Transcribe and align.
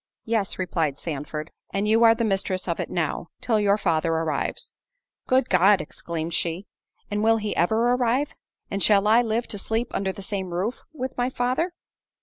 "Yes," 0.25 0.57
replied 0.57 0.97
Sandford, 0.97 1.51
"and 1.69 1.87
you 1.87 2.01
are 2.03 2.15
the 2.15 2.23
mistress 2.23 2.67
of 2.67 2.79
it 2.79 2.89
now, 2.89 3.27
till 3.39 3.59
your 3.59 3.77
father 3.77 4.11
arrives." 4.11 4.73
"Good 5.27 5.47
God!" 5.47 5.79
exclaimed 5.79 6.33
she, 6.33 6.65
"and 7.11 7.23
will 7.23 7.37
he 7.37 7.55
ever 7.55 7.91
arrive? 7.93 8.35
and 8.71 8.81
shall 8.81 9.05
I 9.07 9.21
live 9.21 9.45
to 9.49 9.59
sleep 9.59 9.93
under 9.93 10.11
the 10.11 10.23
same 10.23 10.55
roof 10.55 10.79
with 10.91 11.15
my 11.17 11.29
father?" 11.29 11.75